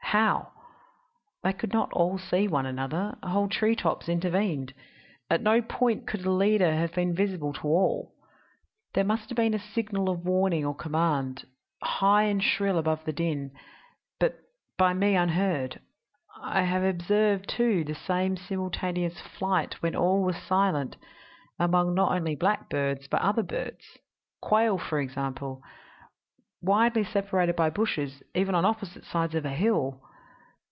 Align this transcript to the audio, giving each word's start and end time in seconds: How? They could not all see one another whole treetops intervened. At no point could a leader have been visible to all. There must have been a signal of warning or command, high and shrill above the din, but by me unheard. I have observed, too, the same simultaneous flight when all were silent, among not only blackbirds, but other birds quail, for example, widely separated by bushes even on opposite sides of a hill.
How? 0.03 0.51
They 1.41 1.53
could 1.53 1.71
not 1.71 1.93
all 1.93 2.17
see 2.17 2.45
one 2.45 2.65
another 2.65 3.17
whole 3.23 3.47
treetops 3.47 4.09
intervened. 4.09 4.73
At 5.29 5.41
no 5.41 5.61
point 5.61 6.05
could 6.05 6.25
a 6.25 6.29
leader 6.31 6.69
have 6.73 6.93
been 6.93 7.15
visible 7.15 7.53
to 7.53 7.67
all. 7.69 8.11
There 8.93 9.05
must 9.05 9.29
have 9.29 9.37
been 9.37 9.53
a 9.53 9.71
signal 9.73 10.09
of 10.09 10.25
warning 10.25 10.65
or 10.65 10.75
command, 10.75 11.45
high 11.81 12.23
and 12.23 12.43
shrill 12.43 12.77
above 12.77 13.05
the 13.05 13.13
din, 13.13 13.53
but 14.19 14.35
by 14.77 14.93
me 14.93 15.15
unheard. 15.15 15.79
I 16.43 16.63
have 16.63 16.83
observed, 16.83 17.47
too, 17.47 17.85
the 17.85 17.95
same 17.95 18.35
simultaneous 18.35 19.21
flight 19.21 19.81
when 19.81 19.95
all 19.95 20.23
were 20.25 20.33
silent, 20.33 20.97
among 21.57 21.93
not 21.93 22.11
only 22.11 22.35
blackbirds, 22.35 23.07
but 23.07 23.21
other 23.21 23.43
birds 23.43 23.97
quail, 24.41 24.77
for 24.77 24.99
example, 24.99 25.61
widely 26.63 27.03
separated 27.03 27.55
by 27.55 27.71
bushes 27.71 28.21
even 28.35 28.53
on 28.53 28.63
opposite 28.63 29.03
sides 29.03 29.33
of 29.33 29.43
a 29.43 29.49
hill. 29.49 29.99